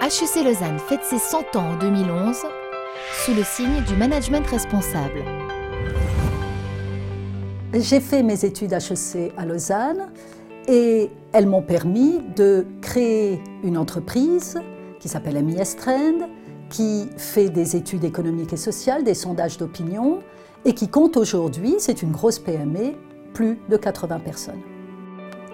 HEC 0.00 0.44
Lausanne 0.44 0.78
fête 0.78 1.02
ses 1.02 1.18
100 1.18 1.56
ans 1.56 1.70
en 1.72 1.76
2011 1.76 2.36
sous 3.24 3.34
le 3.34 3.42
signe 3.42 3.82
du 3.82 3.96
management 3.96 4.46
responsable. 4.46 5.24
J'ai 7.74 7.98
fait 7.98 8.22
mes 8.22 8.44
études 8.44 8.72
HEC 8.72 9.32
à 9.36 9.44
Lausanne 9.44 10.10
et 10.68 11.10
elles 11.32 11.48
m'ont 11.48 11.62
permis 11.62 12.20
de 12.36 12.64
créer 12.80 13.42
une 13.64 13.76
entreprise 13.76 14.60
qui 15.00 15.08
s'appelle 15.08 15.42
MIS 15.44 15.74
Trend, 15.76 16.28
qui 16.70 17.08
fait 17.16 17.50
des 17.50 17.74
études 17.74 18.04
économiques 18.04 18.52
et 18.52 18.56
sociales, 18.56 19.02
des 19.02 19.14
sondages 19.14 19.58
d'opinion 19.58 20.20
et 20.64 20.74
qui 20.74 20.88
compte 20.88 21.16
aujourd'hui, 21.16 21.74
c'est 21.78 22.02
une 22.02 22.12
grosse 22.12 22.38
PME, 22.38 22.92
plus 23.34 23.58
de 23.68 23.76
80 23.76 24.20
personnes. 24.20 24.62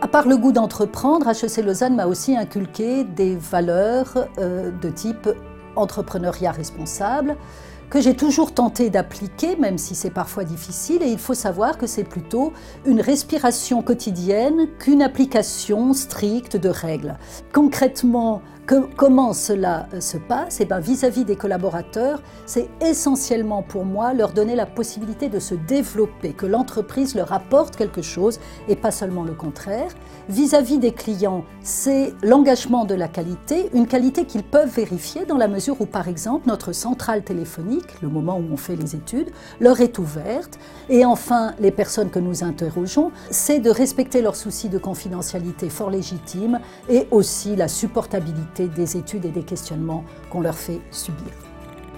À 0.01 0.09
part 0.09 0.29
le 0.29 0.37
goût 0.37 0.53
d'entreprendre, 0.53 1.29
HEC 1.29 1.65
Lausanne 1.65 1.97
m'a 1.97 2.07
aussi 2.07 2.37
inculqué 2.37 3.05
des 3.05 3.37
valeurs 3.37 4.29
euh, 4.39 4.71
de 4.71 4.91
type 4.91 5.29
entrepreneuriat 5.77 6.53
responsable 6.53 7.37
que 7.91 8.01
j'ai 8.01 8.15
toujours 8.15 8.53
tenté 8.53 8.91
d'appliquer, 8.91 9.57
même 9.57 9.79
si 9.79 9.95
c'est 9.95 10.11
parfois 10.11 10.45
difficile, 10.45 11.03
et 11.03 11.09
il 11.09 11.19
faut 11.19 11.35
savoir 11.35 11.79
que 11.79 11.87
c'est 11.87 12.05
plutôt 12.05 12.53
une 12.87 13.01
respiration 13.01 13.83
quotidienne 13.83 14.69
qu'une 14.79 15.03
application 15.03 15.93
stricte 15.93 16.57
de 16.57 16.69
règles. 16.69 17.17
Concrètement, 17.53 18.43
comment 18.97 19.33
cela 19.33 19.87
euh, 19.93 20.01
se 20.01 20.17
passe? 20.17 20.61
Eh 20.61 20.69
Vis-à-vis 20.81 21.25
des 21.25 21.37
collaborateurs, 21.37 22.23
c'est 22.47 22.69
essentiellement 22.81 23.63
pour 23.63 23.85
moi 23.85 24.15
leur 24.15 24.33
donner 24.33 24.57
la 24.57 24.67
possibilité 24.67 25.29
de 25.29 25.39
se 25.39 25.55
développer, 25.55 26.33
que 26.33 26.47
l'entreprise 26.47 27.15
leur 27.15 27.33
apporte 27.33 27.77
quelque 27.77 28.03
chose 28.03 28.41
et 28.69 28.77
pas 28.77 28.91
seulement 28.91 29.25
le 29.25 29.35
contraire. 29.35 29.91
Vis-à-vis 30.29 30.79
des 30.79 30.93
clients, 30.93 31.45
c'est 31.63 32.15
l'engagement 32.23 32.85
de 32.85 32.95
la 32.95 33.09
qualité, 33.09 33.71
une 33.75 33.87
qualité 33.87 34.25
qu'ils 34.25 34.43
peuvent 34.43 34.75
vérifier 34.75 35.27
dans 35.27 35.37
la 35.37 35.49
mesure 35.49 35.81
où, 35.81 35.87
par 35.87 36.09
exemple, 36.09 36.49
notre 36.49 36.73
centrale 36.73 37.23
téléphonique, 37.23 37.84
le 38.03 38.09
moment 38.09 38.39
où 38.39 38.53
on 38.53 38.57
fait 38.57 38.77
les 38.77 38.95
études, 38.95 39.31
leur 39.61 39.81
est 39.81 39.99
ouverte. 39.99 40.59
Et 40.89 41.05
enfin, 41.05 41.55
les 41.59 41.71
personnes 41.71 42.11
que 42.11 42.19
nous 42.19 42.45
interrogeons, 42.45 43.11
c'est 43.31 43.61
de 43.61 43.71
respecter 43.71 44.23
leurs 44.23 44.37
soucis 44.37 44.69
de 44.69 44.79
confidentialité 44.79 45.71
fort 45.71 45.91
légitimes 45.91 46.61
et 46.89 47.07
aussi 47.11 47.57
la 47.57 47.69
supportabilité 47.69 48.69
des 48.69 48.97
études 48.97 49.25
et 49.25 49.31
des 49.31 49.43
questionnements 49.43 50.05
qu'on 50.31 50.41
leur 50.41 50.57
fait 50.57 50.81
subir. 50.91 51.33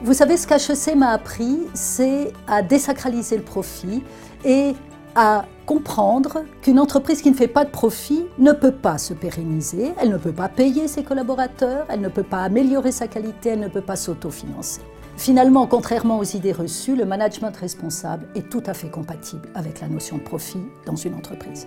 Vous 0.02 0.12
savez, 0.12 0.36
ce 0.36 0.46
qu'HEC 0.46 0.94
m'a 0.94 1.10
appris, 1.10 1.60
c'est 1.72 2.32
à 2.46 2.62
désacraliser 2.62 3.36
le 3.38 3.42
profit 3.42 4.02
et 4.44 4.74
à 5.14 5.46
comprendre 5.64 6.44
qu'une 6.60 6.78
entreprise 6.78 7.22
qui 7.22 7.30
ne 7.30 7.34
fait 7.34 7.48
pas 7.48 7.64
de 7.64 7.70
profit 7.70 8.26
ne 8.38 8.52
peut 8.52 8.72
pas 8.72 8.98
se 8.98 9.14
pérenniser, 9.14 9.92
elle 9.98 10.10
ne 10.10 10.18
peut 10.18 10.32
pas 10.32 10.48
payer 10.48 10.86
ses 10.86 11.02
collaborateurs, 11.02 11.86
elle 11.88 12.02
ne 12.02 12.08
peut 12.08 12.22
pas 12.22 12.42
améliorer 12.42 12.92
sa 12.92 13.08
qualité, 13.08 13.50
elle 13.50 13.60
ne 13.60 13.68
peut 13.68 13.80
pas 13.80 13.96
s'autofinancer. 13.96 14.82
Finalement, 15.16 15.66
contrairement 15.66 16.18
aux 16.18 16.24
idées 16.24 16.52
reçues, 16.52 16.94
le 16.94 17.06
management 17.06 17.56
responsable 17.56 18.26
est 18.34 18.50
tout 18.50 18.62
à 18.66 18.74
fait 18.74 18.90
compatible 18.90 19.48
avec 19.54 19.80
la 19.80 19.88
notion 19.88 20.18
de 20.18 20.22
profit 20.22 20.60
dans 20.84 20.96
une 20.96 21.14
entreprise. 21.14 21.66